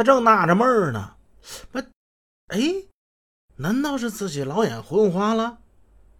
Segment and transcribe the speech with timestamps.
[0.00, 1.12] 他正纳着闷儿呢，
[1.70, 1.78] 不，
[2.46, 2.58] 哎，
[3.56, 5.58] 难道是自己老眼昏花了？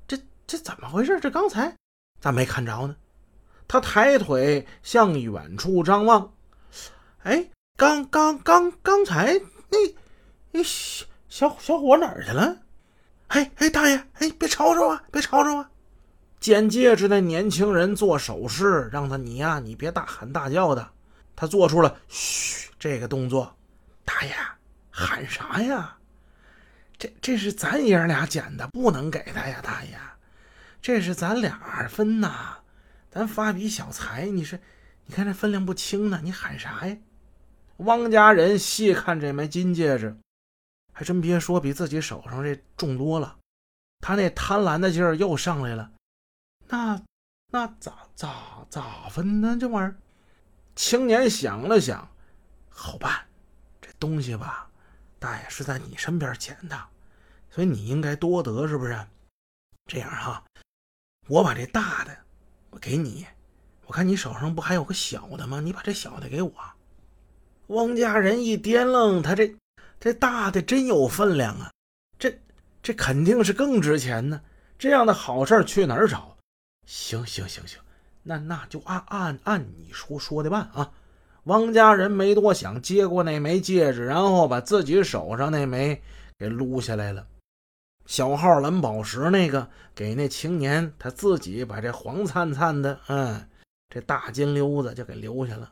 [0.07, 1.19] 这这怎么回事？
[1.19, 1.75] 这刚才
[2.21, 2.95] 咋没看着呢？
[3.67, 6.31] 他抬腿向远处张望，
[7.23, 7.49] 哎，
[7.79, 9.41] 刚刚刚刚才
[9.71, 9.79] 那
[10.51, 12.59] 那小小小伙哪儿去了？
[13.29, 15.71] 哎哎，大爷，哎，别吵吵啊，别吵吵啊！
[16.39, 20.87] 捡戒指的年轻人做手势，让他你呀，你别大喊大叫的。
[21.35, 23.57] 他做出了嘘这个动作。
[24.21, 24.35] 大爷，
[24.91, 25.97] 喊啥呀？
[26.99, 29.99] 这这是咱爷俩捡的，不能给他呀，大爷。
[30.83, 32.59] 这是咱俩分呐，
[33.11, 34.27] 咱发笔小财。
[34.27, 34.59] 你说，
[35.07, 36.99] 你看这分量不轻呢，你喊啥呀？
[37.79, 40.15] 汪家人细看这枚金戒指，
[40.93, 43.39] 还真别说，比自己手上这重多了。
[44.03, 45.91] 他那贪婪的劲儿又上来了。
[46.69, 47.01] 那
[47.51, 49.57] 那咋咋咋分呢？
[49.59, 49.97] 这玩意儿，
[50.77, 52.07] 青年想了想，
[52.69, 53.27] 好办，
[54.01, 54.69] 东西吧，
[55.19, 56.77] 大爷是在你身边捡的，
[57.51, 58.99] 所以你应该多得，是不是？
[59.87, 60.43] 这样哈，
[61.29, 62.17] 我把这大的
[62.71, 63.27] 我给你，
[63.87, 65.61] 我看你手上不还有个小的吗？
[65.61, 66.53] 你把这小的给我。
[67.69, 69.55] 汪家人一掂量，他这
[70.01, 71.71] 这大的真有分量啊，
[72.19, 72.41] 这
[72.83, 74.41] 这肯定是更值钱呢。
[74.79, 76.37] 这样的好事去哪儿找？
[76.87, 77.79] 行行行行，
[78.23, 80.93] 那那就按按按你说说的办啊！
[81.45, 86.01] 汪家人没多想，接过那枚戒指，然后把自己手上那枚
[86.39, 87.27] 给撸下来了。
[88.07, 93.49] 小号蓝宝石那个给那青年，他自己把这黄灿灿的，嗯，
[93.89, 95.71] 这大金溜子就给留下了。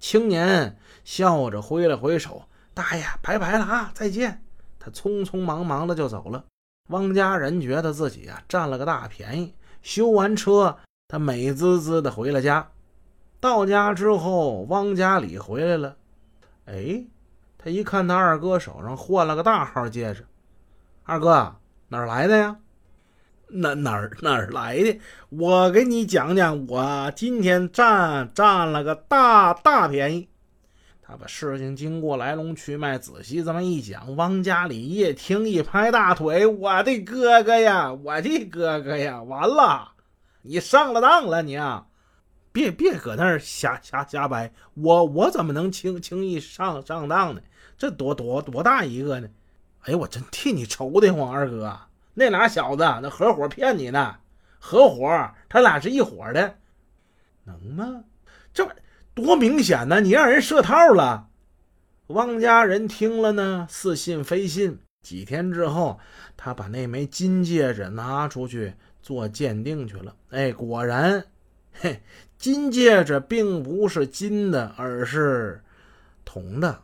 [0.00, 4.42] 青年笑着挥了挥手：“大爷，拜拜了啊，再见。”
[4.80, 6.44] 他匆匆忙忙的就走了。
[6.88, 9.52] 汪家人觉得自己啊占了个大便宜。
[9.82, 12.66] 修完车，他美滋滋的回了家。
[13.40, 15.96] 到家之后，汪家里回来了。
[16.66, 17.04] 哎，
[17.56, 20.26] 他一看他二哥手上换了个大号戒指。
[21.04, 21.56] 二哥
[21.88, 22.56] 哪儿来的呀？
[23.50, 24.98] 哪哪儿哪儿来的？
[25.30, 30.28] 我给你讲讲，我今天占占了个大大便宜。
[31.00, 39.92] 他把事情经过、来龙去脉仔细这么一讲，汪家里一听，一拍大腿：“我的哥哥呀，我的哥哥呀，完了，
[40.42, 41.86] 你上了当了，你啊！
[42.52, 47.40] 别别搁那儿瞎瞎瞎掰，我我怎么能轻轻易上上当呢？
[47.76, 49.28] 这多多多大一个呢？
[49.82, 51.78] 哎呀，我真替你愁得慌，二哥，
[52.14, 54.16] 那俩小子那合伙骗你呢，
[54.58, 56.56] 合伙，他俩是一伙的，
[57.44, 58.04] 能吗？
[58.52, 58.68] 这。”
[59.18, 60.00] 多明显呢！
[60.00, 61.26] 你让人设套了。
[62.06, 64.78] 汪家人听了呢，似信非信。
[65.02, 65.98] 几天之后，
[66.36, 70.14] 他把那枚金戒指拿出去做鉴定去了。
[70.30, 71.24] 哎，果然，
[71.80, 72.02] 嘿，
[72.36, 75.62] 金戒指并不是金的，而是
[76.24, 76.82] 铜的。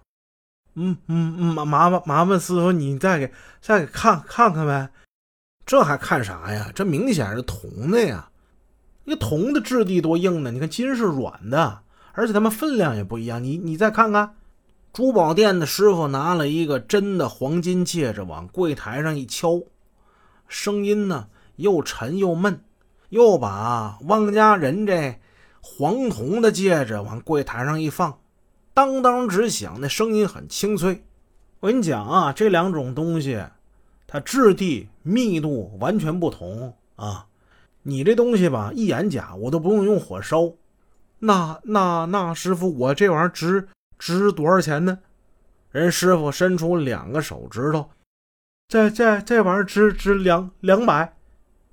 [0.74, 4.90] 嗯嗯嗯，麻麻烦麻烦师傅，你再给再给看看看呗。
[5.66, 6.70] 这还看啥呀？
[6.74, 8.30] 这明显是铜的呀！
[9.04, 10.50] 那铜的质地多硬呢？
[10.50, 11.80] 你看金是软的。
[12.12, 14.36] 而且他们分量也不一样，你你再看看，
[14.92, 19.60] 珠宝店的师傅拿了一个真的黄金戒指往柜台上一敲，
[20.46, 21.26] 声音呢
[21.56, 22.62] 又沉又闷，
[23.08, 25.18] 又把汪家人这
[25.60, 28.18] 黄铜的戒指往柜台上一放，
[28.72, 31.04] 当当直响，那声音很清脆。
[31.60, 33.42] 我跟你讲啊，这两种东西，
[34.06, 37.26] 它质地密度完全不同啊。
[37.84, 40.52] 你这东西吧，一眼假，我都不用用火烧。
[41.20, 44.98] 那那那师傅，我这玩意儿值值多少钱呢？
[45.70, 47.90] 人师傅伸出两个手指头，
[48.68, 51.13] 这这这玩意儿值值两两百，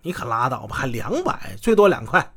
[0.02, 2.34] 你可拉倒吧，还两百，最多两块。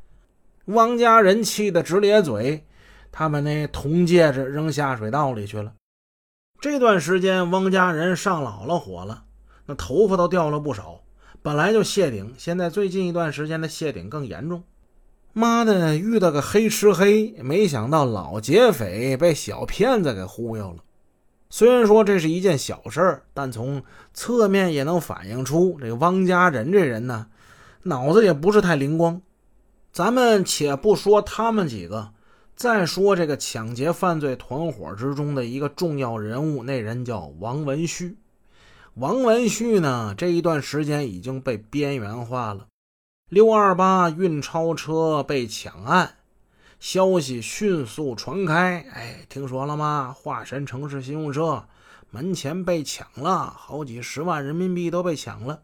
[0.65, 2.65] 汪家人气得直咧嘴，
[3.11, 5.73] 他把那铜戒指扔下水道里去了。
[6.59, 9.23] 这段时间，汪家人上老了火了，
[9.65, 11.01] 那头发都掉了不少。
[11.41, 14.63] 本来就谢顶，现在最近一段时间的谢顶更严重。
[15.33, 20.77] 妈的，遇到个黑吃黑，没想到老劫匪被小骗子给忽悠了。
[21.49, 23.83] 虽然说这是一件小事儿，但从
[24.13, 27.27] 侧面也能反映出这汪家人这人呢，
[27.87, 29.21] 脑子也不是太灵光。
[29.91, 32.13] 咱们且不说他们几个，
[32.55, 38.17] 再说这个抢劫犯罪团伙之中的一个重要人物，那人叫王文旭。
[38.95, 42.65] 王文旭呢，这一段时间已经被边缘化了。
[43.29, 46.15] 六二八运钞车被抢案，
[46.79, 48.83] 消息迅速传开。
[48.93, 50.15] 哎，听说了吗？
[50.17, 51.65] 华山城市信用社
[52.09, 55.61] 门前被抢了，好几十万人民币都被抢了。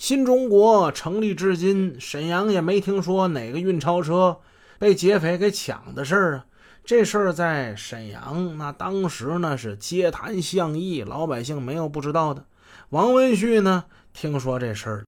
[0.00, 4.40] 新中国成立至今，沈阳也没听说哪个运钞车
[4.78, 6.46] 被劫匪给抢的事儿啊。
[6.82, 12.46] 这事儿在沈阳，那当时呢是街谈巷议，老百姓没有不知道的。
[12.88, 15.04] 王文旭呢，听说这事儿，